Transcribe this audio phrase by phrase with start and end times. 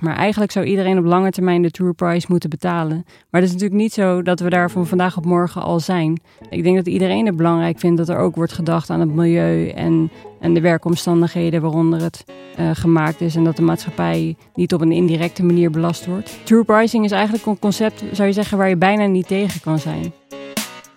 [0.00, 3.04] Maar eigenlijk zou iedereen op lange termijn de True Price moeten betalen.
[3.30, 6.20] Maar het is natuurlijk niet zo dat we daar van vandaag op morgen al zijn.
[6.50, 9.68] Ik denk dat iedereen het belangrijk vindt dat er ook wordt gedacht aan het milieu
[9.68, 12.24] en, en de werkomstandigheden waaronder het
[12.58, 13.36] uh, gemaakt is.
[13.36, 16.38] En dat de maatschappij niet op een indirecte manier belast wordt.
[16.44, 19.78] True pricing is eigenlijk een concept, zou je zeggen, waar je bijna niet tegen kan
[19.78, 20.12] zijn.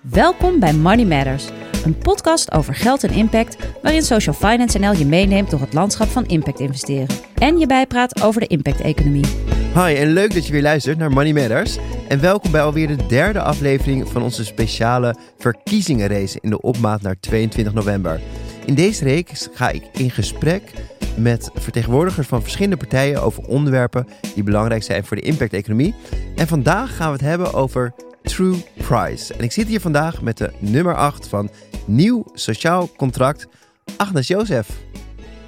[0.01, 1.49] Welkom bij Money Matters,
[1.83, 6.07] een podcast over geld en impact, waarin Social Finance NL je meeneemt door het landschap
[6.07, 9.25] van impact investeren en je bijpraat over de impact-economie.
[9.73, 11.77] Hi en leuk dat je weer luistert naar Money Matters.
[12.07, 17.19] En welkom bij alweer de derde aflevering van onze speciale verkiezingenrace in de opmaat naar
[17.19, 18.21] 22 november.
[18.65, 20.61] In deze reeks ga ik in gesprek
[21.17, 25.95] met vertegenwoordigers van verschillende partijen over onderwerpen die belangrijk zijn voor de impact-economie.
[26.35, 27.93] En vandaag gaan we het hebben over
[28.23, 29.33] True Price.
[29.33, 31.49] En ik zit hier vandaag met de nummer 8 van
[31.85, 33.47] Nieuw Sociaal Contract,
[33.97, 34.69] Agnes Jozef.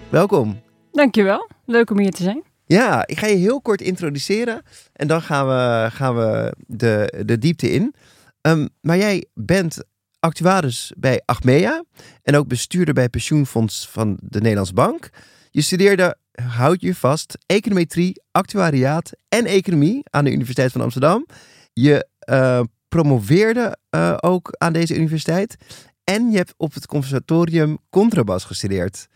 [0.09, 0.61] Welkom.
[0.91, 1.49] Dankjewel.
[1.65, 2.43] Leuk om hier te zijn.
[2.65, 4.61] Ja, ik ga je heel kort introduceren
[4.93, 7.95] en dan gaan we, gaan we de, de diepte in.
[8.41, 9.83] Um, maar jij bent
[10.19, 11.83] actuaris bij Achmea
[12.23, 15.09] en ook bestuurder bij pensioenfonds van de Nederlandse Bank.
[15.51, 21.25] Je studeerde, houd je vast, econometrie, actuariaat en economie aan de Universiteit van Amsterdam.
[21.73, 25.55] Je uh, promoveerde uh, ook aan deze universiteit.
[26.03, 29.07] En je hebt op het conservatorium contrabas gestudeerd.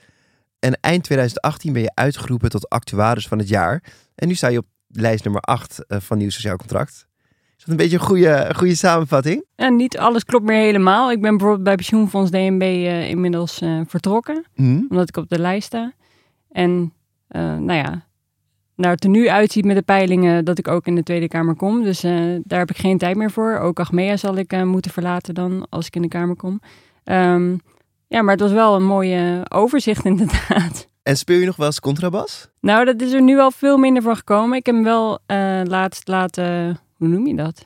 [0.59, 3.83] En eind 2018 ben je uitgeroepen tot actuaris van het jaar.
[4.15, 7.07] En nu sta je op lijst nummer 8 uh, van Nieuw Sociaal Contract.
[7.57, 9.45] Is dat een beetje een goede, goede samenvatting?
[9.55, 11.11] En niet alles klopt meer helemaal.
[11.11, 14.45] Ik ben bijvoorbeeld bij pensioenfonds DNB uh, inmiddels uh, vertrokken.
[14.55, 14.85] Mm.
[14.89, 15.93] Omdat ik op de lijst sta.
[16.51, 16.93] En
[17.29, 18.06] nou ja,
[18.77, 21.55] naar het er nu uitziet met de peilingen dat ik ook in de Tweede Kamer
[21.55, 21.83] kom.
[21.83, 23.57] Dus uh, daar heb ik geen tijd meer voor.
[23.57, 26.61] Ook Achmea zal ik uh, moeten verlaten dan als ik in de Kamer kom.
[27.03, 27.59] Um,
[28.07, 30.87] ja, maar het was wel een mooie overzicht inderdaad.
[31.03, 32.49] En speel je nog wel eens contrabas?
[32.59, 34.57] Nou, dat is er nu al veel minder van gekomen.
[34.57, 37.63] Ik heb hem wel uh, laatst laten, hoe noem je dat?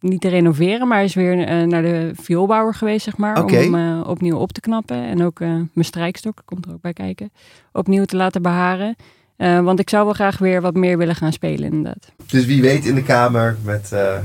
[0.00, 3.42] niet te renoveren, maar is weer naar de vioolbouwer geweest, zeg maar.
[3.42, 3.66] Okay.
[3.66, 4.96] Om hem opnieuw op te knappen.
[4.96, 7.32] En ook mijn strijkstok, komt er ook bij kijken,
[7.72, 8.96] opnieuw te laten beharen.
[9.38, 12.12] Uh, want ik zou wel graag weer wat meer willen gaan spelen, inderdaad.
[12.26, 14.16] Dus wie weet in de Kamer met, uh,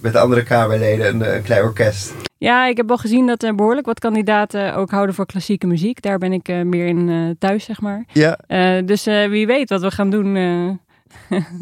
[0.00, 2.14] met andere Kamerleden een, een, klein orkest.
[2.38, 6.02] Ja, ik heb wel gezien dat er behoorlijk wat kandidaten ook houden voor klassieke muziek.
[6.02, 8.04] Daar ben ik uh, meer in thuis, zeg maar.
[8.12, 8.38] Ja.
[8.82, 10.32] dus wie weet wat we gaan doen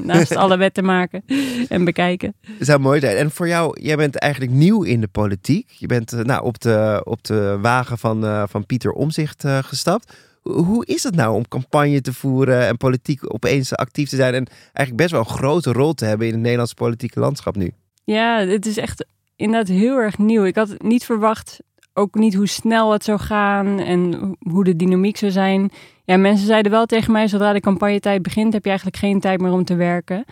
[0.02, 1.24] naast alle wetten maken
[1.68, 2.34] en bekijken.
[2.58, 3.16] Dat zou mooi zijn.
[3.16, 5.70] En voor jou, jij bent eigenlijk nieuw in de politiek.
[5.70, 10.12] Je bent nou, op, de, op de wagen van, van Pieter Omzicht gestapt
[10.52, 14.46] hoe is het nou om campagne te voeren en politiek opeens actief te zijn en
[14.46, 17.70] eigenlijk best wel een grote rol te hebben in het Nederlandse politieke landschap nu?
[18.04, 20.44] Ja, het is echt inderdaad heel erg nieuw.
[20.44, 21.60] Ik had niet verwacht,
[21.92, 25.70] ook niet hoe snel het zou gaan en hoe de dynamiek zou zijn.
[26.04, 29.40] Ja, mensen zeiden wel tegen mij, zodra de campagnetijd begint, heb je eigenlijk geen tijd
[29.40, 30.24] meer om te werken.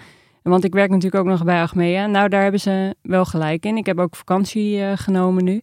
[0.42, 2.06] Want ik werk natuurlijk ook nog bij Achmea.
[2.06, 3.76] Nou, daar hebben ze wel gelijk in.
[3.76, 5.60] Ik heb ook vakantie uh, genomen nu.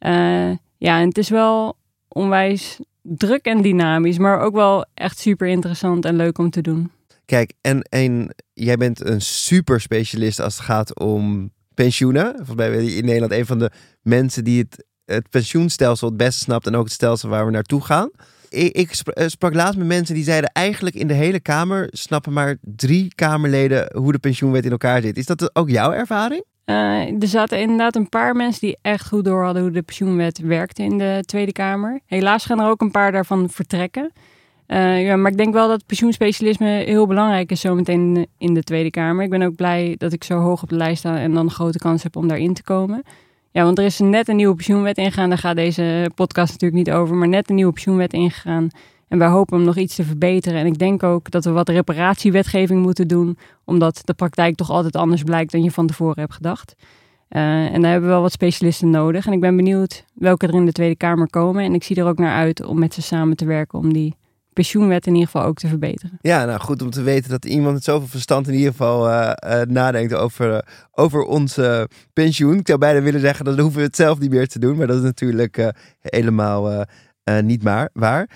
[0.00, 1.76] Uh, ja, en het is wel
[2.08, 6.90] onwijs druk en dynamisch, maar ook wel echt super interessant en leuk om te doen.
[7.24, 12.32] Kijk, en, en jij bent een super specialist als het gaat om pensioenen.
[12.36, 13.70] Volgens mij ben je in Nederland een van de
[14.02, 17.80] mensen die het, het pensioenstelsel het beste snapt en ook het stelsel waar we naartoe
[17.80, 18.10] gaan.
[18.48, 22.32] Ik, ik eh, sprak laatst met mensen die zeiden eigenlijk in de hele Kamer snappen
[22.32, 25.16] maar drie Kamerleden hoe de pensioenwet in elkaar zit.
[25.16, 26.44] Is dat ook jouw ervaring?
[26.70, 30.38] Uh, er zaten inderdaad een paar mensen die echt goed door hadden hoe de pensioenwet
[30.38, 32.00] werkte in de Tweede Kamer.
[32.06, 34.12] Helaas gaan er ook een paar daarvan vertrekken.
[34.66, 38.90] Uh, ja, maar ik denk wel dat pensioenspecialisme heel belangrijk is zometeen in de Tweede
[38.90, 39.24] Kamer.
[39.24, 41.50] Ik ben ook blij dat ik zo hoog op de lijst sta en dan een
[41.50, 43.02] grote kans heb om daarin te komen.
[43.50, 45.28] Ja, want er is net een nieuwe pensioenwet ingegaan.
[45.28, 48.68] Daar gaat deze podcast natuurlijk niet over, maar net een nieuwe pensioenwet ingegaan.
[49.10, 50.58] En wij hopen hem nog iets te verbeteren.
[50.58, 54.96] En ik denk ook dat we wat reparatiewetgeving moeten doen, omdat de praktijk toch altijd
[54.96, 56.74] anders blijkt dan je van tevoren hebt gedacht.
[56.78, 59.26] Uh, en daar hebben we wel wat specialisten nodig.
[59.26, 61.64] En ik ben benieuwd welke er in de Tweede Kamer komen.
[61.64, 64.16] En ik zie er ook naar uit om met ze samen te werken om die
[64.52, 66.18] pensioenwet in ieder geval ook te verbeteren.
[66.20, 69.32] Ja, nou goed om te weten dat iemand met zoveel verstand in ieder geval uh,
[69.46, 71.58] uh, nadenkt over, over ons
[72.12, 72.58] pensioen.
[72.58, 74.76] Ik zou bijna willen zeggen, dat hoeven we het zelf niet meer te doen.
[74.76, 76.84] Maar dat is natuurlijk helemaal
[77.42, 78.28] niet maar waar.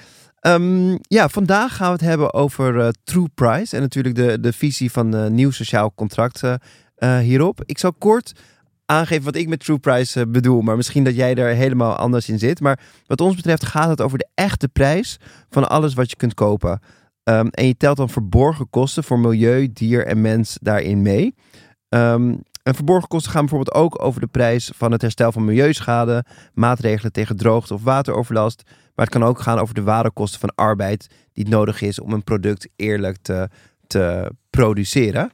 [0.47, 4.53] Um, ja, vandaag gaan we het hebben over uh, True Price en natuurlijk de, de
[4.53, 7.63] visie van uh, nieuw sociaal contract uh, hierop.
[7.65, 8.33] Ik zal kort
[8.87, 12.39] aangeven wat ik met True Price bedoel, maar misschien dat jij er helemaal anders in
[12.39, 12.61] zit.
[12.61, 15.19] Maar wat ons betreft gaat het over de echte prijs
[15.51, 16.81] van alles wat je kunt kopen.
[17.23, 21.35] Um, en je telt dan verborgen kosten voor milieu, dier en mens daarin mee.
[21.89, 26.25] Um, en verborgen kosten gaan bijvoorbeeld ook over de prijs van het herstel van milieuschade,
[26.55, 28.63] maatregelen tegen droogte of wateroverlast.
[28.95, 32.25] Maar het kan ook gaan over de warekosten van arbeid die nodig is om een
[32.25, 33.49] product eerlijk te,
[33.87, 35.31] te produceren.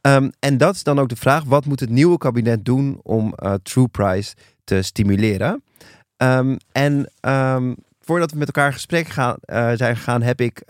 [0.00, 3.34] Ehm, en dat is dan ook de vraag: wat moet het nieuwe kabinet doen om
[3.36, 4.34] uh, True Price
[4.64, 5.62] te stimuleren?
[6.16, 10.62] Ehm, en um, voordat we met elkaar in gesprek gaan, uh, zijn gegaan, heb ik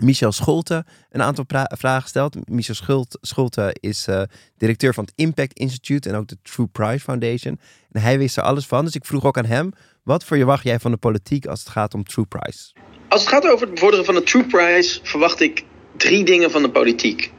[0.00, 2.48] Michel Scholte een aantal vragen gesteld.
[2.48, 4.22] Michel Schult Scholte is uh,
[4.56, 7.60] directeur van het Impact Institute en ook de True Price Foundation.
[7.90, 9.72] En hij wist er alles van, dus ik vroeg ook aan hem:
[10.08, 12.72] wat verwacht jij van de politiek als het gaat om True Price?
[13.08, 15.64] Als het gaat over het bevorderen van de True Price, verwacht ik
[15.96, 17.32] drie dingen van de politiek.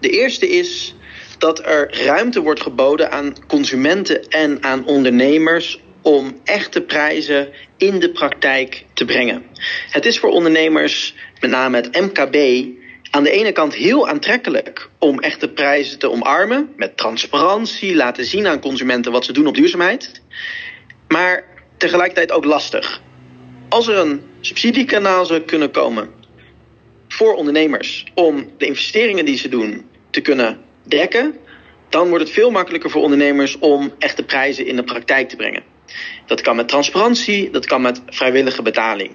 [0.00, 0.94] De eerste is
[1.38, 8.10] dat er ruimte wordt geboden aan consumenten en aan ondernemers om echte prijzen in de
[8.10, 9.42] praktijk te brengen.
[9.90, 12.66] Het is voor ondernemers, met name het MKB,
[13.10, 18.46] aan de ene kant heel aantrekkelijk om echte prijzen te omarmen, met transparantie, laten zien
[18.46, 20.22] aan consumenten wat ze doen op duurzaamheid,
[21.08, 21.49] maar
[21.80, 23.02] tegelijkertijd ook lastig.
[23.68, 26.10] Als er een subsidiekanaal zou kunnen komen
[27.08, 31.36] voor ondernemers om de investeringen die ze doen te kunnen dekken,
[31.88, 35.62] dan wordt het veel makkelijker voor ondernemers om echte prijzen in de praktijk te brengen.
[36.26, 39.10] Dat kan met transparantie, dat kan met vrijwillige betaling.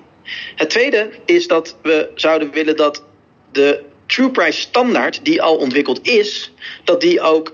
[0.55, 3.03] Het tweede is dat we zouden willen dat
[3.51, 6.51] de True Price standaard, die al ontwikkeld is,
[6.83, 7.53] dat die ook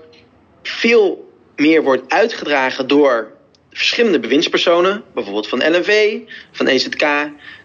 [0.62, 3.32] veel meer wordt uitgedragen door
[3.72, 6.18] verschillende bewindspersonen, bijvoorbeeld van LNV,
[6.52, 7.06] van EZK,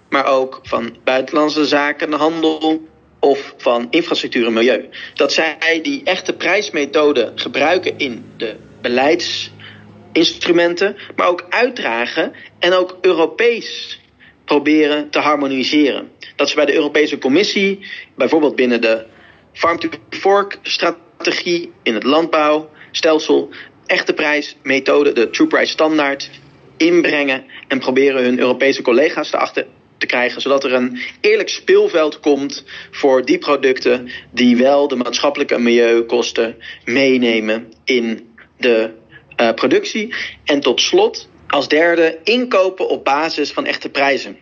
[0.09, 2.81] maar ook van buitenlandse zaken, handel
[3.19, 4.89] of van infrastructuur en milieu.
[5.13, 13.99] Dat zij die echte prijsmethode gebruiken in de beleidsinstrumenten, maar ook uitdragen en ook Europees
[14.45, 16.11] proberen te harmoniseren.
[16.35, 19.05] Dat ze bij de Europese Commissie, bijvoorbeeld binnen de
[19.53, 23.49] Farm-to-Fork strategie in het landbouwstelsel,
[23.87, 26.29] echte prijsmethode, de True Price standaard,
[26.77, 29.65] inbrengen en proberen hun Europese collega's erachter
[29.97, 35.55] te krijgen, zodat er een eerlijk speelveld komt voor die producten die wel de maatschappelijke
[35.55, 38.91] en milieukosten meenemen in de
[39.41, 40.15] uh, productie.
[40.43, 44.37] En tot slot, als derde, inkopen op basis van echte prijzen.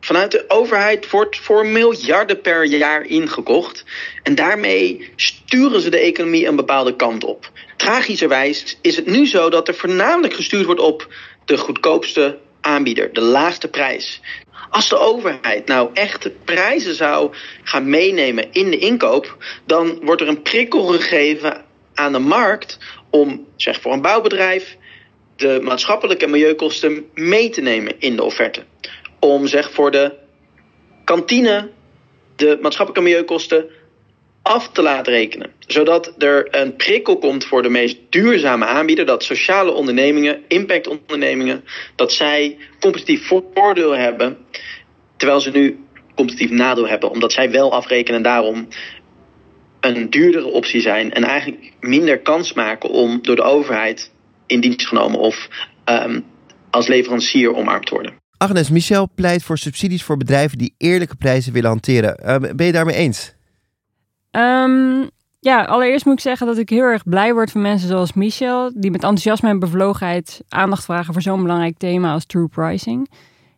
[0.00, 3.84] Vanuit de overheid wordt voor miljarden per jaar ingekocht.
[4.22, 7.50] En daarmee sturen ze de economie een bepaalde kant op.
[7.76, 11.08] Tragischerwijs is het nu zo dat er voornamelijk gestuurd wordt op
[11.44, 14.20] de goedkoopste aanbieder, de laagste prijs.
[14.70, 19.36] Als de overheid nou echt de prijzen zou gaan meenemen in de inkoop,
[19.66, 21.64] dan wordt er een prikkel gegeven
[21.94, 22.78] aan de markt
[23.10, 24.76] om, zeg voor een bouwbedrijf,
[25.36, 28.64] de maatschappelijke en milieukosten mee te nemen in de offerte.
[29.20, 30.12] Om zeg voor de
[31.04, 31.70] kantine
[32.36, 33.70] de maatschappelijke milieukosten
[34.42, 35.52] af te laten rekenen.
[35.66, 39.06] Zodat er een prikkel komt voor de meest duurzame aanbieder.
[39.06, 41.64] Dat sociale ondernemingen, impactondernemingen,
[41.96, 44.38] dat zij competitief voordeel hebben.
[45.16, 45.84] Terwijl ze nu
[46.14, 47.10] competitief nadeel hebben.
[47.10, 48.68] Omdat zij wel afrekenen en daarom
[49.80, 51.12] een duurdere optie zijn.
[51.12, 54.12] En eigenlijk minder kans maken om door de overheid
[54.46, 55.48] in dienst genomen of
[55.84, 56.24] um,
[56.70, 58.18] als leverancier omarmd te worden.
[58.42, 62.20] Agnes, Michel pleit voor subsidies voor bedrijven die eerlijke prijzen willen hanteren.
[62.22, 63.34] Uh, ben je daarmee eens?
[64.30, 65.10] Um,
[65.40, 68.72] ja, allereerst moet ik zeggen dat ik heel erg blij word van mensen zoals Michel,
[68.74, 73.10] die met enthousiasme en bevlogenheid aandacht vragen voor zo'n belangrijk thema als true pricing.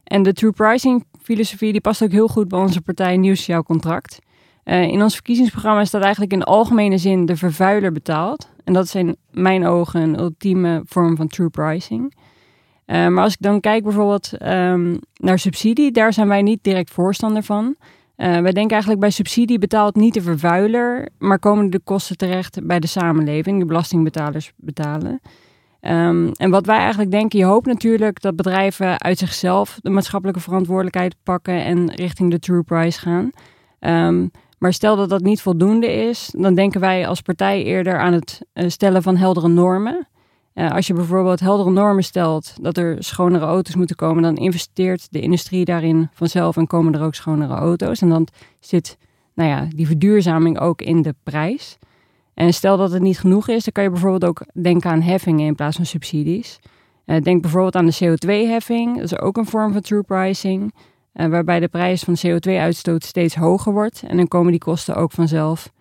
[0.04, 3.62] En de true pricing filosofie die past ook heel goed bij onze partij Nieuw Sociaal
[3.62, 4.18] Contract.
[4.64, 8.48] Uh, in ons verkiezingsprogramma staat eigenlijk in de algemene zin de vervuiler betaalt.
[8.64, 12.14] En dat is in mijn ogen een ultieme vorm van true pricing.
[12.86, 16.90] Uh, maar als ik dan kijk bijvoorbeeld um, naar subsidie, daar zijn wij niet direct
[16.90, 17.76] voorstander van.
[18.16, 22.66] Uh, wij denken eigenlijk bij subsidie betaalt niet de vervuiler, maar komen de kosten terecht
[22.66, 25.20] bij de samenleving, de belastingbetalers betalen.
[25.80, 30.40] Um, en wat wij eigenlijk denken, je hoopt natuurlijk dat bedrijven uit zichzelf de maatschappelijke
[30.40, 33.30] verantwoordelijkheid pakken en richting de true price gaan.
[33.80, 38.12] Um, maar stel dat dat niet voldoende is, dan denken wij als partij eerder aan
[38.12, 40.08] het uh, stellen van heldere normen.
[40.54, 45.06] Uh, als je bijvoorbeeld heldere normen stelt dat er schonere auto's moeten komen, dan investeert
[45.10, 48.00] de industrie daarin vanzelf en komen er ook schonere auto's.
[48.00, 48.28] En dan
[48.60, 48.98] zit
[49.34, 51.78] nou ja, die verduurzaming ook in de prijs.
[52.34, 55.46] En stel dat het niet genoeg is, dan kan je bijvoorbeeld ook denken aan heffingen
[55.46, 56.58] in plaats van subsidies.
[57.06, 60.74] Uh, denk bijvoorbeeld aan de CO2-heffing, dat is ook een vorm van true pricing,
[61.14, 64.02] uh, waarbij de prijs van CO2-uitstoot steeds hoger wordt.
[64.06, 65.72] En dan komen die kosten ook vanzelf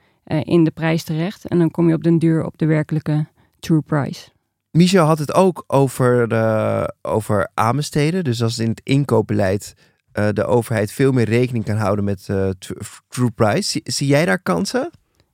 [0.44, 1.48] in de prijs terecht.
[1.48, 3.26] En dan kom je op den duur op de werkelijke
[3.60, 4.30] true price.
[4.72, 8.24] Michel had het ook over, de, over aanbesteden.
[8.24, 9.74] Dus als in het inkoopbeleid
[10.14, 12.50] uh, de overheid veel meer rekening kan houden met uh,
[13.08, 13.82] true price.
[13.84, 14.90] Zie, jij daar kansen?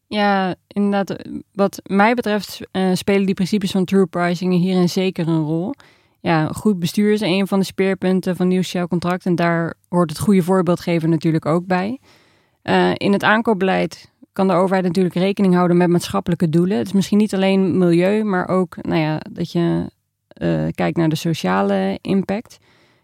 [0.08, 1.15] Ja, inderdaad.
[1.53, 5.74] Wat mij betreft uh, spelen die principes van true pricing hierin zeker een rol.
[6.20, 9.25] Ja, goed bestuur is een van de speerpunten van nieuw sociaal contract.
[9.25, 12.00] En daar hoort het goede voorbeeld geven natuurlijk ook bij.
[12.63, 16.77] Uh, in het aankoopbeleid kan de overheid natuurlijk rekening houden met maatschappelijke doelen.
[16.77, 19.91] Het is misschien niet alleen milieu, maar ook nou ja, dat je
[20.41, 22.58] uh, kijkt naar de sociale impact.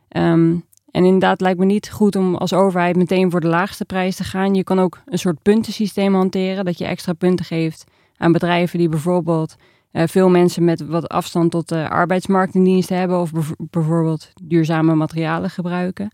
[0.10, 4.16] Um, en inderdaad lijkt me niet goed om als overheid meteen voor de laagste prijs
[4.16, 4.54] te gaan.
[4.54, 7.84] Je kan ook een soort puntensysteem hanteren, dat je extra punten geeft
[8.18, 9.56] aan bedrijven die bijvoorbeeld
[9.92, 14.96] uh, veel mensen met wat afstand tot de arbeidsmarkt in dienst hebben of bijvoorbeeld duurzame
[14.96, 16.12] materialen gebruiken.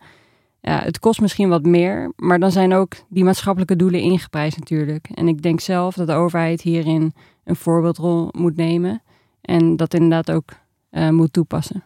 [0.61, 5.09] Ja, het kost misschien wat meer, maar dan zijn ook die maatschappelijke doelen ingeprijsd natuurlijk.
[5.13, 7.13] En ik denk zelf dat de overheid hierin
[7.43, 9.01] een voorbeeldrol moet nemen
[9.41, 10.49] en dat inderdaad ook
[10.91, 11.83] uh, moet toepassen.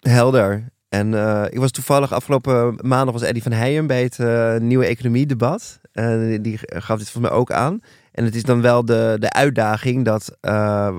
[0.00, 0.70] Helder.
[0.88, 4.86] En uh, ik was toevallig afgelopen maandag was Eddie van Heijen bij het uh, nieuwe
[4.86, 5.80] economie-debat.
[5.92, 7.80] En die gaf dit volgens mij ook aan.
[8.12, 10.36] En het is dan wel de, de uitdaging dat,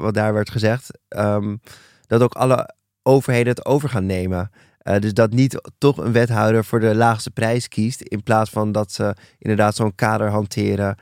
[0.01, 1.59] wat daar werd gezegd, um,
[2.07, 4.51] dat ook alle overheden het over gaan nemen.
[4.83, 8.91] Dus dat niet toch een wethouder voor de laagste prijs kiest, in plaats van dat
[8.91, 10.97] ze inderdaad zo'n kader hanteren,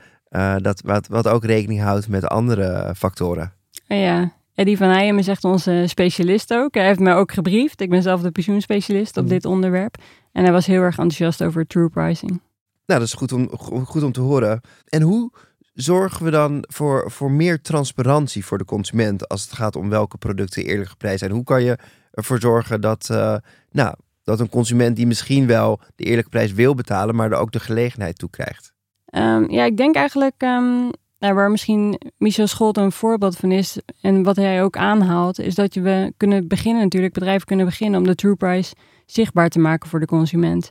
[0.58, 3.52] dat, wat, wat ook rekening houdt met andere factoren.
[3.86, 6.74] Ja, Eddie van Heijem is echt onze specialist ook.
[6.74, 7.80] Hij heeft mij ook gebriefd.
[7.80, 9.32] Ik ben zelf de pensioenspecialist op mhm.
[9.32, 9.96] dit onderwerp.
[10.32, 12.40] En hij was heel erg enthousiast over true pricing.
[12.86, 13.48] Nou, dat is goed om,
[13.84, 14.60] goed om te horen.
[14.88, 15.32] En hoe
[15.74, 20.18] zorgen we dan voor, voor meer transparantie voor de consument als het gaat om welke
[20.18, 21.30] producten eerlijk geprijsd zijn?
[21.30, 21.78] Hoe kan je
[22.12, 23.36] ervoor zorgen dat, uh,
[23.70, 27.52] nou, dat een consument die misschien wel de eerlijke prijs wil betalen, maar er ook
[27.52, 28.72] de gelegenheid toe krijgt?
[29.14, 33.78] Um, ja, ik denk eigenlijk um, nou, waar misschien Michel Scholt een voorbeeld van is
[34.00, 38.06] en wat hij ook aanhaalt, is dat we kunnen beginnen natuurlijk, bedrijven kunnen beginnen om
[38.06, 38.74] de true price
[39.06, 40.70] zichtbaar te maken voor de consument.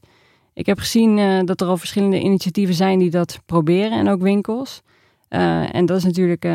[0.53, 4.21] Ik heb gezien uh, dat er al verschillende initiatieven zijn die dat proberen en ook
[4.21, 4.81] winkels.
[5.29, 6.45] Uh, en dat is natuurlijk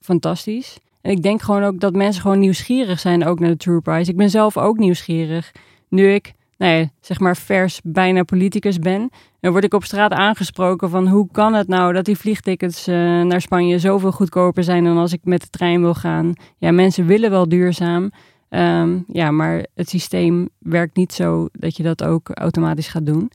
[0.00, 0.78] fantastisch.
[1.06, 4.10] Ik denk gewoon ook dat mensen gewoon nieuwsgierig zijn ook naar de true price.
[4.10, 5.52] Ik ben zelf ook nieuwsgierig.
[5.88, 9.10] Nu ik nee, zeg maar vers bijna politicus ben.
[9.40, 12.94] Dan word ik op straat aangesproken van hoe kan het nou dat die vliegtickets uh,
[13.22, 16.32] naar Spanje zoveel goedkoper zijn dan als ik met de trein wil gaan.
[16.58, 18.10] Ja, mensen willen wel duurzaam.
[18.50, 23.30] Um, ja, maar het systeem werkt niet zo dat je dat ook automatisch gaat doen.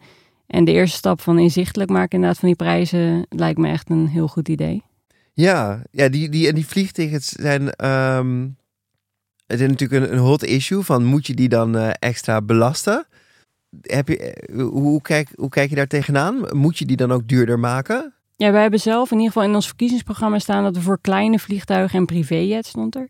[0.47, 4.07] En de eerste stap van inzichtelijk maken inderdaad van die prijzen lijkt me echt een
[4.07, 4.83] heel goed idee.
[5.41, 8.57] Ja, ja die, die, en die vliegtickets zijn um,
[9.47, 13.05] het is natuurlijk een, hot issue van moet je die dan uh, extra belasten?
[13.81, 16.45] Heb je, eh, hoe, kijk, hoe kijk je daar tegenaan?
[16.51, 18.13] Moet je die dan ook duurder maken?
[18.35, 21.39] Ja, wij hebben zelf in ieder geval in ons verkiezingsprogramma staan dat we voor kleine
[21.39, 23.09] vliegtuigen en privéjets stond er,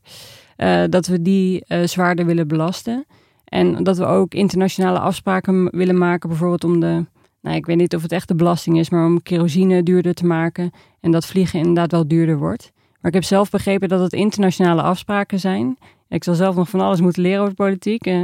[0.57, 3.05] uh, dat we die zwaarder willen belasten.
[3.45, 7.05] En dat we ook internationale afspraken willen maken, bijvoorbeeld om de,
[7.41, 10.25] nou ik weet niet of het echt de belasting is, maar om kerosine duurder te
[10.25, 12.71] maken en dat vliegen inderdaad wel duurder wordt.
[12.73, 15.77] Maar ik heb zelf begrepen dat het internationale afspraken zijn.
[16.09, 18.07] Ik zal zelf nog van alles moeten leren over politiek.
[18.07, 18.23] Uh,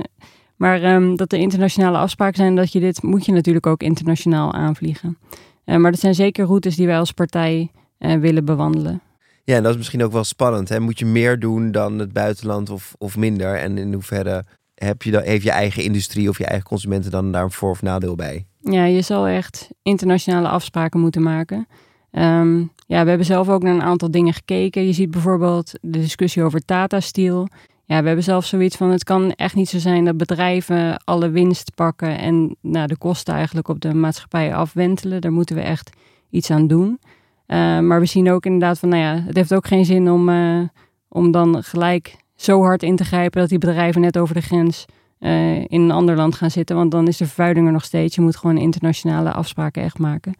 [0.55, 4.53] maar um, dat er internationale afspraken zijn dat je dit moet je natuurlijk ook internationaal
[4.53, 5.17] aanvliegen.
[5.65, 9.01] Uh, maar dat zijn zeker routes die wij als partij uh, willen bewandelen.
[9.43, 10.69] Ja, en dat is misschien ook wel spannend.
[10.69, 10.79] Hè?
[10.79, 13.55] Moet je meer doen dan het buitenland of, of minder?
[13.55, 14.43] En in hoeverre
[14.75, 17.69] heb je dan, heeft je eigen industrie of je eigen consumenten dan daar een voor-
[17.69, 18.45] of nadeel bij?
[18.69, 21.67] Ja, je zal echt internationale afspraken moeten maken.
[22.11, 24.85] Um, ja, we hebben zelf ook naar een aantal dingen gekeken.
[24.85, 27.47] Je ziet bijvoorbeeld de discussie over Tata Steel.
[27.85, 31.29] Ja, we hebben zelf zoiets van: het kan echt niet zo zijn dat bedrijven alle
[31.29, 35.21] winst pakken en nou, de kosten eigenlijk op de maatschappij afwentelen.
[35.21, 35.89] Daar moeten we echt
[36.29, 36.99] iets aan doen.
[37.47, 40.29] Uh, maar we zien ook inderdaad van: nou ja, het heeft ook geen zin om,
[40.29, 40.61] uh,
[41.07, 44.85] om dan gelijk zo hard in te grijpen dat die bedrijven net over de grens
[45.19, 46.75] uh, in een ander land gaan zitten.
[46.75, 48.15] Want dan is de vervuiling er nog steeds.
[48.15, 50.33] Je moet gewoon internationale afspraken echt maken.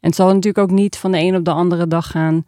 [0.00, 2.44] En het zal natuurlijk ook niet van de een op de andere dag gaan.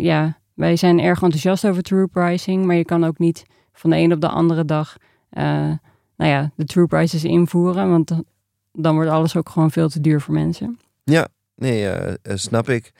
[0.00, 3.96] ja, wij zijn erg enthousiast over true pricing, maar je kan ook niet van de
[3.96, 4.96] een op de andere dag
[5.32, 5.42] uh,
[6.16, 8.12] nou ja, de true prices invoeren, want
[8.72, 10.78] dan wordt alles ook gewoon veel te duur voor mensen.
[11.04, 11.92] Ja, nee,
[12.22, 12.92] snap ik.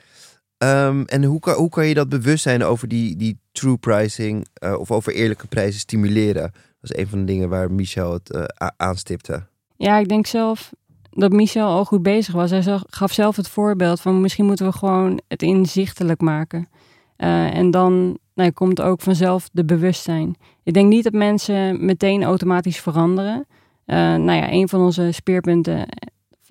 [0.57, 4.91] Um, en hoe kan, hoe kan je dat bewustzijn over die, die true pricing of
[4.91, 6.51] over eerlijke prijzen stimuleren?
[6.81, 9.47] Dat is een van de dingen waar Michel het aanstipte.
[9.77, 10.71] Ja, ik denk zelf
[11.09, 12.49] dat Michel al goed bezig was.
[12.49, 16.69] Hij gaf zelf het voorbeeld van misschien moeten we gewoon het inzichtelijk maken.
[17.17, 20.35] Uh, en dan nou, komt ook vanzelf de bewustzijn.
[20.63, 23.45] Ik denk niet dat mensen meteen automatisch veranderen.
[23.85, 25.87] Uh, nou ja, een van onze speerpunten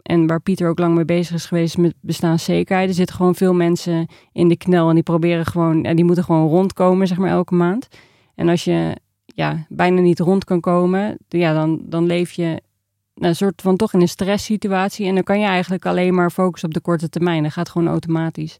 [0.02, 2.88] en waar Pieter ook lang mee bezig is geweest met bestaanszekerheid.
[2.88, 6.49] Er zitten gewoon veel mensen in de knel en die proberen gewoon, die moeten gewoon
[6.49, 7.88] rondkomen, zeg maar, elke maand.
[8.35, 8.97] En als je
[9.35, 12.62] ja, bijna niet rond kan komen, ja, dan, dan leef je
[13.14, 15.06] een soort van toch in een stresssituatie.
[15.06, 17.42] En dan kan je eigenlijk alleen maar focussen op de korte termijn.
[17.42, 18.56] Dat gaat gewoon automatisch.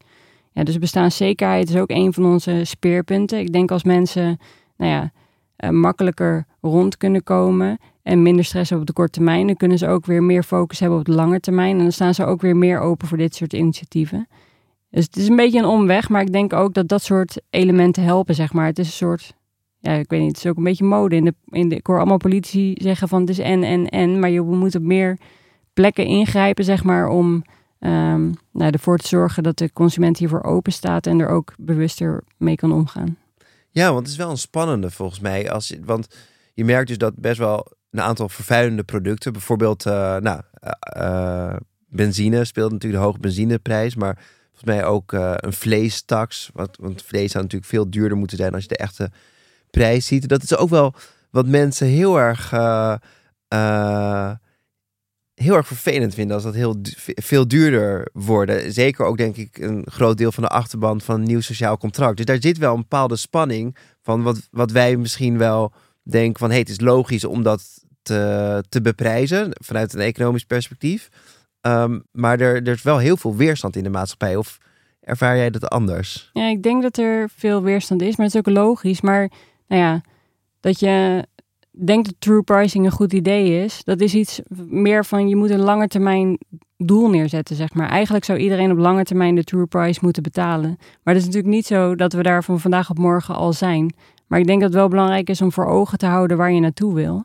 [0.51, 3.39] Ja, dus bestaanszekerheid is ook een van onze speerpunten.
[3.39, 4.39] Ik denk als mensen
[4.77, 5.11] nou ja,
[5.57, 9.87] uh, makkelijker rond kunnen komen en minder stress op de korte termijn, dan kunnen ze
[9.87, 11.77] ook weer meer focus hebben op de lange termijn.
[11.77, 14.27] En dan staan ze ook weer meer open voor dit soort initiatieven.
[14.89, 18.03] Dus het is een beetje een omweg, maar ik denk ook dat dat soort elementen
[18.03, 18.65] helpen, zeg maar.
[18.65, 19.33] Het is een soort,
[19.79, 21.15] ja, ik weet niet, het is ook een beetje mode.
[21.15, 24.19] In de, in de, ik hoor allemaal politici zeggen van het is en, en, en,
[24.19, 25.17] maar je moet op meer
[25.73, 27.43] plekken ingrijpen, zeg maar, om
[27.79, 32.23] um, nou, ervoor te zorgen dat de consument hiervoor open staat en er ook bewuster
[32.37, 33.17] mee kan omgaan.
[33.69, 35.51] Ja, want het is wel een spannende volgens mij.
[35.51, 36.07] Als want
[36.53, 40.41] je merkt dus dat best wel een aantal vervuilende producten, bijvoorbeeld uh, nou,
[40.97, 41.55] uh,
[41.87, 44.17] benzine speelt natuurlijk de hoge benzineprijs, maar
[44.47, 46.49] volgens mij ook een vleestax.
[46.53, 49.11] Wat, want vlees zou natuurlijk veel duurder moeten zijn als je de echte
[49.69, 50.29] prijs ziet.
[50.29, 50.93] Dat is ook wel
[51.31, 52.49] wat mensen heel erg
[55.39, 58.73] heel erg vervelend vinden als dat heel veel duurder worden.
[58.73, 62.17] Zeker ook denk ik een groot deel van de achterban van nieuw sociaal contract.
[62.17, 65.73] Dus daar zit wel een bepaalde spanning van wat, wat wij misschien wel
[66.03, 67.63] denken van hey, het is logisch om dat
[68.01, 71.09] te, te beprijzen vanuit een economisch perspectief.
[71.61, 74.35] Um, maar er, er is wel heel veel weerstand in de maatschappij.
[74.35, 74.57] Of
[75.01, 76.29] ervaar jij dat anders?
[76.33, 79.01] Ja, ik denk dat er veel weerstand is, maar het is ook logisch.
[79.01, 79.31] Maar
[79.69, 80.01] nou ja,
[80.59, 81.25] dat je
[81.85, 83.83] denk dat true pricing een goed idee is.
[83.83, 86.37] Dat is iets meer van je moet een lange termijn
[86.77, 87.89] doel neerzetten, zeg maar.
[87.89, 90.75] Eigenlijk zou iedereen op lange termijn de true price moeten betalen.
[90.77, 93.93] Maar het is natuurlijk niet zo dat we daar van vandaag op morgen al zijn.
[94.27, 96.59] Maar ik denk dat het wel belangrijk is om voor ogen te houden waar je
[96.59, 97.23] naartoe wil.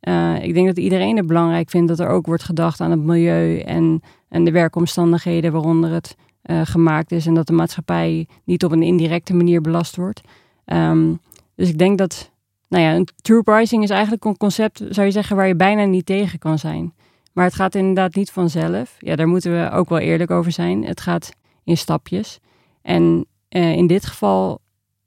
[0.00, 3.02] Uh, ik denk dat iedereen het belangrijk vindt dat er ook wordt gedacht aan het
[3.02, 7.26] milieu en, en de werkomstandigheden waaronder het uh, gemaakt is.
[7.26, 10.20] En dat de maatschappij niet op een indirecte manier belast wordt.
[10.66, 11.18] Um,
[11.56, 12.30] dus ik denk dat
[12.68, 15.84] nou ja, een true pricing is eigenlijk een concept, zou je zeggen, waar je bijna
[15.84, 16.94] niet tegen kan zijn.
[17.32, 18.96] Maar het gaat inderdaad niet vanzelf.
[18.98, 20.84] Ja, daar moeten we ook wel eerlijk over zijn.
[20.84, 21.30] Het gaat
[21.64, 22.38] in stapjes.
[22.82, 24.60] En uh, in dit geval,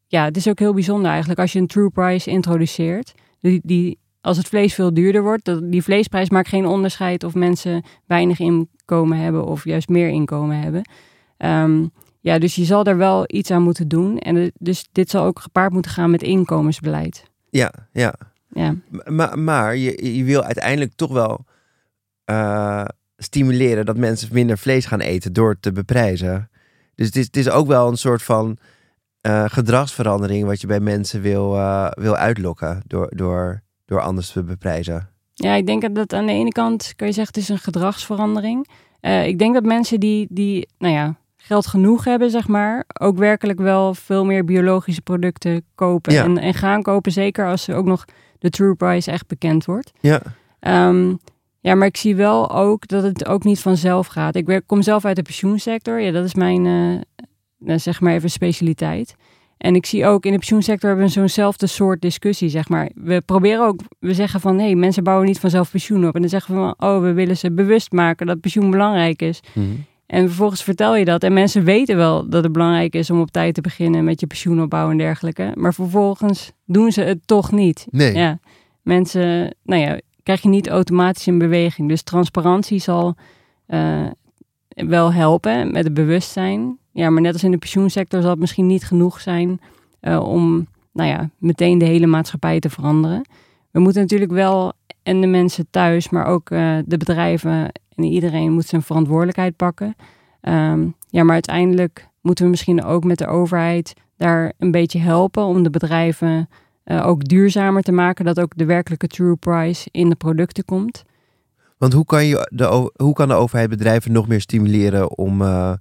[0.07, 3.13] ja, het is ook heel bijzonder eigenlijk als je een true price introduceert.
[3.39, 7.33] Die, die, als het vlees veel duurder wordt, dat, die vleesprijs maakt geen onderscheid of
[7.33, 10.89] mensen weinig inkomen hebben of juist meer inkomen hebben.
[11.37, 14.17] Um, ja, dus je zal daar wel iets aan moeten doen.
[14.17, 17.23] En dus dit zal ook gepaard moeten gaan met inkomensbeleid.
[17.49, 18.13] Ja, ja.
[18.49, 18.75] ja.
[19.05, 21.45] Maar, maar je, je wil uiteindelijk toch wel
[22.25, 22.85] uh,
[23.17, 26.49] stimuleren dat mensen minder vlees gaan eten door te beprijzen.
[26.95, 28.57] Dus het is, het is ook wel een soort van
[29.21, 34.43] uh, gedragsverandering wat je bij mensen wil, uh, wil uitlokken door, door, door anders te
[34.43, 35.09] beprijzen.
[35.33, 38.67] Ja, ik denk dat aan de ene kant kan je zeggen het is een gedragsverandering.
[39.01, 43.59] ik denk dat mensen die, die nou ja, geld genoeg hebben, zeg maar, ook werkelijk
[43.59, 46.17] wel veel meer biologische producten kopen.
[46.17, 48.05] En, en gaan kopen, zeker als er ook nog
[48.39, 49.91] de true price echt bekend wordt.
[49.99, 50.21] Ja.
[50.87, 51.19] Um,
[51.59, 54.35] ja, maar ik zie wel ook dat het ook niet vanzelf gaat.
[54.35, 55.99] Ik werk, kom zelf uit de pensioensector.
[56.01, 59.15] Ja, dat is mijn, uh, zeg maar even specialiteit.
[59.57, 62.89] En ik zie ook in de pensioensector hebben we zo'nzelfde soort discussie, zeg maar.
[62.95, 66.15] We proberen ook, we zeggen van, hé, hey, mensen bouwen niet vanzelf pensioen op.
[66.15, 69.39] En dan zeggen we van, oh, we willen ze bewust maken dat pensioen belangrijk is.
[69.53, 71.23] Mm en vervolgens vertel je dat.
[71.23, 74.27] En mensen weten wel dat het belangrijk is om op tijd te beginnen met je
[74.27, 75.51] pensioenopbouw en dergelijke.
[75.55, 77.87] Maar vervolgens doen ze het toch niet.
[77.89, 78.13] Nee.
[78.13, 78.39] Ja.
[78.81, 81.89] Mensen, nou ja, krijg je niet automatisch in beweging.
[81.89, 83.15] Dus transparantie zal
[83.67, 84.05] uh,
[84.67, 86.77] wel helpen met het bewustzijn.
[86.91, 89.61] Ja, maar net als in de pensioensector zal het misschien niet genoeg zijn
[90.01, 93.25] uh, om, nou ja, meteen de hele maatschappij te veranderen.
[93.71, 98.51] We moeten natuurlijk wel en de mensen thuis, maar ook uh, de bedrijven en iedereen
[98.51, 99.95] moet zijn verantwoordelijkheid pakken.
[100.41, 105.43] Um, ja, maar uiteindelijk moeten we misschien ook met de overheid daar een beetje helpen
[105.43, 106.49] om de bedrijven
[106.85, 111.03] uh, ook duurzamer te maken, dat ook de werkelijke true price in de producten komt.
[111.77, 115.73] Want hoe kan, je de, hoe kan de overheid bedrijven nog meer stimuleren om, uh,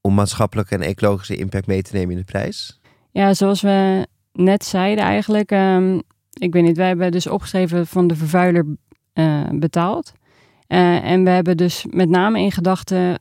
[0.00, 2.80] om maatschappelijke en ecologische impact mee te nemen in de prijs?
[3.10, 6.02] Ja, zoals we net zeiden eigenlijk, um,
[6.32, 8.64] ik weet niet, wij hebben dus opgeschreven van de vervuiler
[9.14, 10.12] uh, betaald.
[10.68, 13.18] Uh, en we hebben dus met name in gedachten,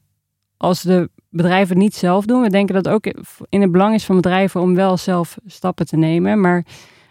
[0.58, 3.06] als de bedrijven het niet zelf doen, we denken dat ook
[3.50, 6.42] in het belang is van bedrijven om wel zelf stappen te nemen.
[6.42, 6.66] Maar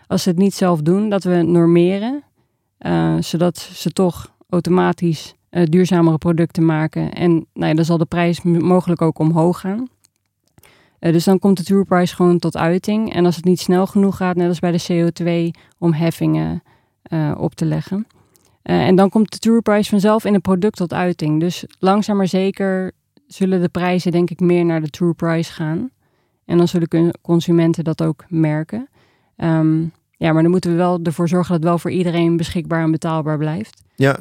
[0.07, 2.23] als ze het niet zelf doen, dat we normeren,
[2.79, 7.13] uh, zodat ze toch automatisch uh, duurzamere producten maken.
[7.13, 9.89] En nou ja, dan zal de prijs mogelijk ook omhoog gaan.
[10.99, 13.13] Dus dan komt de true price gewoon tot uiting.
[13.13, 15.13] En als het niet snel genoeg gaat, net als bij de
[15.53, 16.63] CO2, om heffingen
[17.37, 18.07] op te leggen.
[18.65, 21.41] Uh, en dan komt de true price vanzelf in het product tot uiting.
[21.41, 22.93] Dus langzaam maar zeker
[23.27, 25.91] zullen de prijzen denk ik meer naar de true price gaan.
[26.45, 28.89] En dan zullen consumenten dat ook merken.
[29.37, 32.83] Um, ja, maar dan moeten we wel ervoor zorgen dat het wel voor iedereen beschikbaar
[32.83, 33.83] en betaalbaar blijft.
[33.95, 34.21] Ja,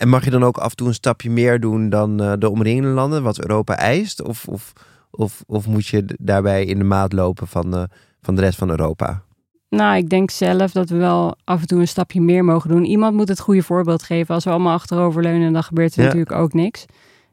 [0.00, 2.50] en mag je dan ook af en toe een stapje meer doen dan uh, de
[2.50, 4.22] omringende landen, wat Europa eist?
[4.22, 4.72] Of, of,
[5.10, 7.82] of, of moet je daarbij in de maat lopen van, uh,
[8.20, 9.22] van de rest van Europa?
[9.70, 12.84] Nou, ik denk zelf dat we wel af en toe een stapje meer mogen doen.
[12.84, 14.34] Iemand moet het goede voorbeeld geven.
[14.34, 16.04] Als we allemaal achteroverleunen, dan gebeurt er Ja.
[16.04, 16.86] natuurlijk ook niks.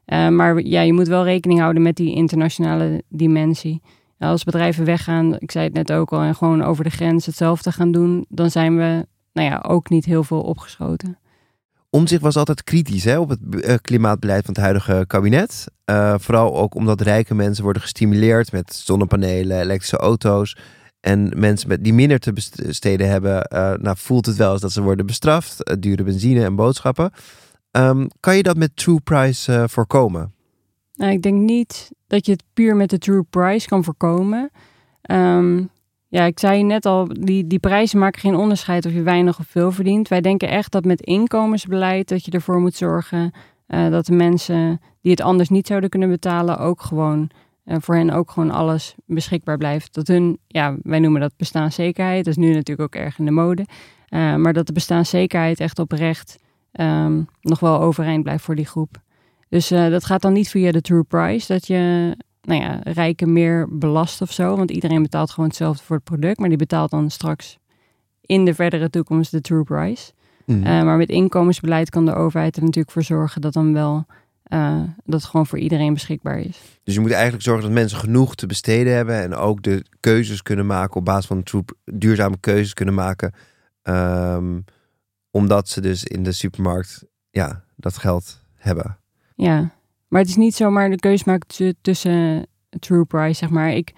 [0.05, 3.81] Eh, maar ja, je moet wel rekening houden met die internationale dimensie.
[4.19, 7.71] Als bedrijven weggaan, ik zei het net ook al, en gewoon over de grens hetzelfde
[7.71, 11.17] gaan doen, dan zijn we nou ja, ook niet heel veel opgeschoten.
[11.89, 15.65] Omtzigt was altijd kritisch hè, op het eh, klimaatbeleid van het huidige kabinet.
[15.85, 20.57] Eh, vooral ook omdat rijke mensen worden gestimuleerd met zonnepanelen, elektrische auto's.
[20.99, 24.71] En mensen met, die minder te besteden hebben, eh, nou, voelt het wel eens dat
[24.71, 25.63] ze worden bestraft.
[25.63, 27.11] eh, dure benzine en boodschappen.
[27.71, 30.33] Ehm, kan je dat met True Price eh, voorkomen?
[30.93, 34.49] Nou, ik denk niet dat je het puur met de true price kan voorkomen.
[35.01, 35.63] Ehm,
[36.07, 39.47] ja, ik zei net al, die, die prijzen maken geen onderscheid of je weinig of
[39.47, 40.07] veel verdient.
[40.07, 43.31] Wij denken echt dat met inkomensbeleid dat je ervoor moet zorgen
[43.67, 47.29] dat de mensen die het anders niet zouden kunnen betalen ook gewoon
[47.67, 49.93] voor hen ook gewoon alles beschikbaar blijft.
[49.93, 52.25] Dat hun, ja, wij noemen dat bestaanszekerheid.
[52.25, 53.65] Dat is nu natuurlijk ook erg in de mode.
[54.07, 56.37] Eh, maar dat de bestaanszekerheid echt oprecht
[56.71, 59.01] ehm, nog wel overeind blijft voor die groep.
[59.49, 63.33] Dus eh, dat gaat dan niet via de true price, dat je nou ja, rijken
[63.33, 64.55] meer belast of zo.
[64.55, 67.57] Want iedereen betaalt gewoon hetzelfde voor het product, maar die betaalt dan straks
[68.21, 70.11] in de verdere toekomst de true price.
[70.45, 70.63] Mhm.
[70.63, 74.05] Eh, maar met inkomensbeleid kan de overheid er natuurlijk voor zorgen dat dan wel
[74.47, 76.61] eh, dat het gewoon voor iedereen beschikbaar is.
[76.83, 80.41] Dus je moet eigenlijk zorgen dat mensen genoeg te besteden hebben en ook de keuzes
[80.41, 83.33] kunnen maken op basis van troep, duurzame keuzes kunnen maken.
[83.81, 84.59] Ehm,
[85.31, 88.97] omdat ze dus in de supermarkt ja, dat geld hebben.
[89.35, 89.71] Ja,
[90.07, 92.47] maar het is niet zomaar de keuze maken tu- tussen
[92.79, 93.71] true price, zeg maar.
[93.71, 93.93] Ik,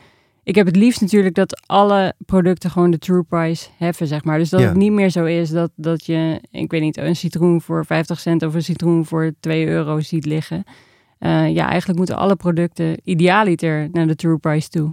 [0.49, 4.37] ik heb het liefst natuurlijk dat alle producten gewoon de true price heffen, zeg maar.
[4.37, 4.65] Dus dat Ja.
[4.67, 8.19] het niet meer zo is dat, dat je, ik weet niet, een citroen voor 50
[8.19, 10.63] cent of een citroen voor 2 euro ziet liggen.
[11.19, 14.91] Eh, ja, eigenlijk moeten alle producten idealiter naar de true price toe.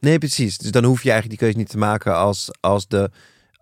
[0.00, 0.58] Nee, precies.
[0.58, 3.10] Dus dan hoef je eigenlijk die keuze niet te maken als, als, de,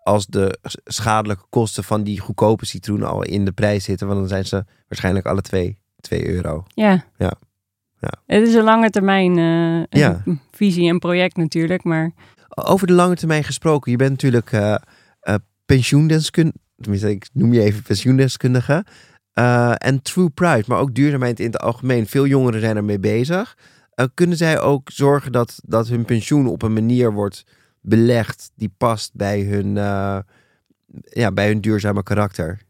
[0.03, 4.07] als de schadelijke kosten van die goedkope citroen al in de prijs zitten.
[4.07, 6.65] Want dan zijn ze waarschijnlijk alle twee 2 euro.
[6.75, 7.05] Ja.
[7.19, 7.33] Ja.
[8.03, 8.37] Ja.
[8.37, 10.23] Het is een lange termijn eh, Ja.
[10.51, 12.11] visie en project natuurlijk, maar
[12.55, 13.91] Over de lange termijn gesproken.
[13.91, 14.75] Je bent natuurlijk eh
[15.21, 15.35] eh,
[15.67, 16.59] pensioendeskundige.
[16.81, 18.85] Tenminste, ik noem je even pensioendeskundige.
[19.77, 22.07] En True Price, maar ook duurzaamheid in het algemeen.
[22.07, 23.57] Veel jongeren zijn ermee bezig.
[24.15, 27.45] Kunnen zij ook zorgen dat, dat hun pensioen op een manier wordt
[27.81, 29.75] belegd die past bij hun,
[31.05, 32.61] ja, bij hun duurzame karakter?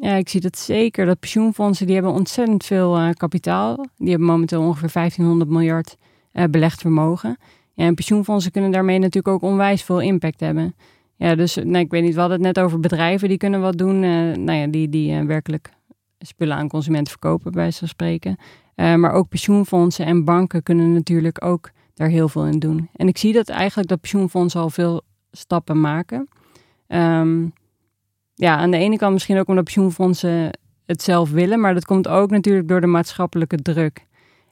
[0.00, 1.06] Ja, ik zie dat zeker.
[1.06, 3.86] Dat pensioenfondsen die hebben ontzettend veel eh, kapitaal.
[3.96, 5.96] Die hebben momenteel ongeveer 1500 miljard
[6.32, 7.36] eh, belegd vermogen.
[7.74, 10.74] Ja, en pensioenfondsen kunnen daarmee natuurlijk ook onwijs veel impact hebben.
[11.16, 13.78] Ja, dus nee, ik weet niet, we hadden het net over bedrijven die kunnen wat
[13.78, 14.02] doen.
[14.02, 15.70] eh, nou ja, die, die eh, werkelijk
[16.18, 18.36] spullen aan consumenten verkopen, bij van spreken.
[18.74, 22.88] Eh, maar ook pensioenfondsen en banken kunnen natuurlijk ook daar heel veel in doen.
[22.92, 26.28] En ik zie dat eigenlijk dat pensioenfondsen al veel stappen maken.
[26.86, 27.46] Ehm,
[28.36, 30.50] ja, aan de ene kant misschien ook omdat pensioenfondsen
[30.86, 34.06] het zelf willen, maar dat komt ook natuurlijk door de maatschappelijke druk.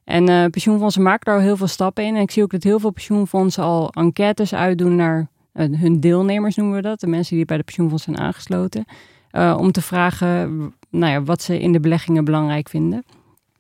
[0.05, 2.17] En eh, pensioenfondsen maken daar al heel veel stappen in.
[2.17, 6.57] En ik zie ook dat heel veel pensioenfondsen al enquêtes uitdoen naar eh, hun deelnemers,
[6.57, 8.85] noemen we dat, de mensen die bij de pensioenfonds zijn aangesloten,
[9.31, 13.05] eh, om te vragen nou ja, wat ze in de beleggingen belangrijk vinden.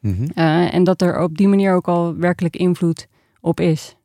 [0.00, 0.24] Mhm.
[0.70, 3.06] En dat er op die manier ook al werkelijk invloed
[3.40, 3.96] op is.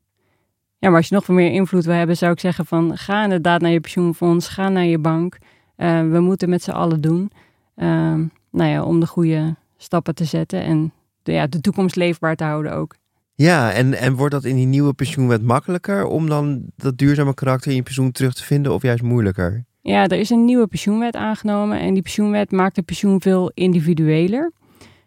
[0.77, 3.23] Ja, maar als je nog veel meer invloed wil hebben, zou ik zeggen van ga
[3.23, 5.37] inderdaad naar je pensioenfonds, ga naar je bank.
[5.79, 7.31] Eh, we moeten met z'n allen doen.
[7.75, 10.91] Ehm, nou ja, om de goede stappen te zetten en
[11.23, 12.95] de, ja, de toekomst leefbaar te houden ook.
[13.35, 17.69] Ja, en, en wordt dat in die nieuwe pensioenwet makkelijker om dan dat duurzame karakter
[17.69, 19.65] in je pensioen terug te vinden of juist moeilijker?
[19.81, 24.51] Ja, er is een nieuwe pensioenwet aangenomen en die pensioenwet maakt de pensioen veel individueler.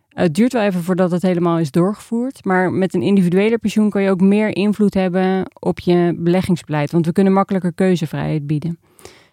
[0.08, 4.02] Het duurt wel even voordat het helemaal is doorgevoerd, maar met een individueler pensioen kan
[4.02, 8.78] je ook meer invloed hebben op je beleggingsbeleid, want we kunnen makkelijker keuzevrijheid bieden.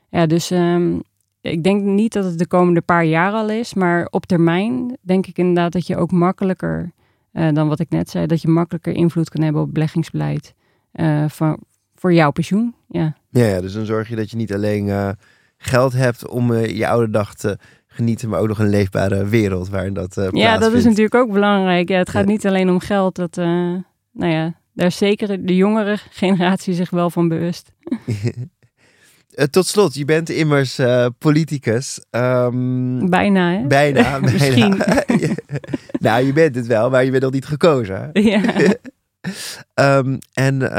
[0.10, 0.98] Ja, dus ehm,
[1.42, 5.28] ik denk niet dat het de komende paar jaar al is, maar op termijn denk
[5.28, 6.92] ik inderdaad dat je ook makkelijker,
[7.32, 10.54] eh, dan wat ik net zei, dat je makkelijker invloed kan hebben op beleggingsbeleid
[10.92, 11.60] eh, van,
[11.96, 12.76] voor jouw pensioen.
[12.88, 13.16] Ja.
[13.30, 15.10] Ja, ja, dus dan zorg je dat je niet alleen eh,
[15.58, 19.94] geld hebt om je oude dag te genieten, maar ook nog een leefbare wereld waarin
[19.94, 21.90] dat Ja, dat is natuurlijk ook belangrijk.
[21.90, 22.30] Ja, het gaat Ja.
[22.32, 23.16] niet alleen om geld.
[23.16, 23.84] Dat, nou
[24.32, 27.72] ja, daar is zeker de jongere generatie zich wel van bewust.
[29.40, 32.00] Eh, tot slot, je bent immers eh, politicus.
[32.10, 33.68] Ehm, Bijna, hè?
[33.68, 34.20] bijna, bijna.
[34.20, 34.82] Misschien.
[36.06, 38.10] nou, je bent het wel, maar je bent nog niet gekozen.
[38.14, 38.42] ja.
[39.74, 40.72] Ehm, en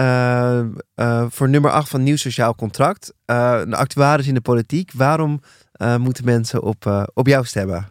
[0.95, 4.93] eh, voor nummer 8 van Nieuw Sociaal Contract, een actuaris in de politiek.
[4.93, 5.41] Waarom
[5.99, 7.89] moeten mensen op, op jou stemmen?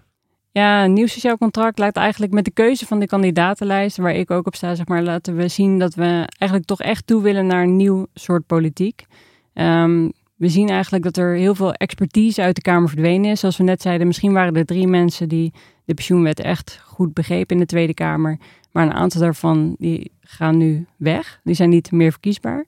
[0.52, 4.32] ja, een nieuw sociaal contract laat eigenlijk met de keuze van de kandidatenlijst, waar ik
[4.32, 7.46] ook op sta, zeg maar, laten we zien dat we eigenlijk toch echt toe willen
[7.48, 9.06] naar een nieuw soort politiek.
[9.54, 13.40] Ehm, we zien eigenlijk dat er heel veel expertise uit de Kamer verdwenen is.
[13.40, 15.54] Zoals we net zeiden, misschien waren er drie mensen die
[15.86, 18.38] de pensioenwet echt goed begrepen in de Tweede Kamer.
[18.72, 21.40] Maar een aantal daarvan die gaan nu weg.
[21.44, 22.66] Die zijn niet meer verkiesbaar.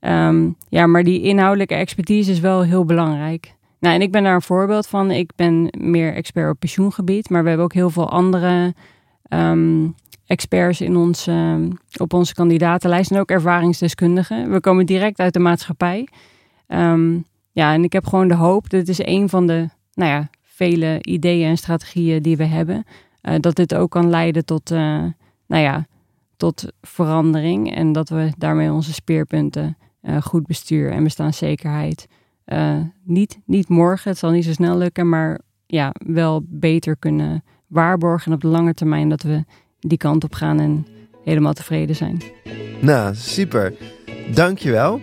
[0.00, 3.54] Ehm, ja, maar die inhoudelijke expertise is wel heel belangrijk.
[3.80, 5.10] Nou, en ik ben daar een voorbeeld van.
[5.10, 8.74] Ik ben meer expert op pensioengebied, maar we hebben ook heel veel andere
[9.28, 9.88] ehm,
[10.26, 11.28] experts in ons,
[11.96, 14.50] op onze kandidatenlijst en ook ervaringsdeskundigen.
[14.50, 16.08] We komen direct uit de maatschappij.
[16.74, 17.18] Ehm,
[17.52, 20.98] ja, en ik heb gewoon de hoop, dit is een van de nou ja, vele
[21.00, 22.84] ideeën en strategieën die we hebben,
[23.22, 24.78] uh, dat dit ook kan leiden tot, uh,
[25.46, 25.86] nou ja,
[26.36, 32.06] tot verandering en dat we daarmee onze speerpunten, uh, goed bestuur en bestaanszekerheid,
[33.04, 38.26] niet, niet morgen, het zal niet zo snel lukken, maar ja, wel beter kunnen waarborgen
[38.26, 39.44] en op de lange termijn dat we
[39.80, 40.86] die kant op gaan en
[41.24, 42.22] helemaal tevreden zijn.
[42.80, 43.72] Nou, super.
[44.34, 45.00] Dankjewel.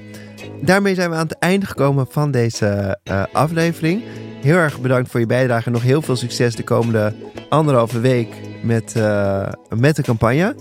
[0.61, 4.03] Daarmee zijn we aan het einde gekomen van deze uh, aflevering.
[4.41, 7.13] Heel erg bedankt voor je bijdrage nog heel veel succes de komende
[7.49, 8.27] anderhalve week
[8.63, 10.55] met, uh, met de campagne.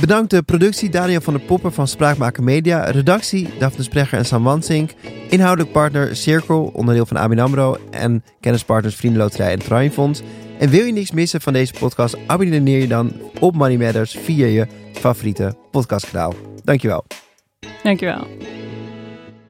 [0.00, 2.84] Bedankt de productie Daniel van der Popper van Spraakmaker Media.
[2.84, 4.90] Redactie Daphne Sprecher en Sam Wansink.
[5.28, 7.76] Inhoudelijk partner Cirkel, onderdeel van ABN AMRO.
[7.90, 10.22] En kennispartners Vriendenloterij en Triumphond.
[10.58, 12.16] En wil je niks missen van deze podcast?
[12.26, 16.34] Abonneer je dan op Money Matters via je favoriete podcastkanaal.
[16.64, 17.04] Dankjewel.
[17.82, 18.26] Dankjewel.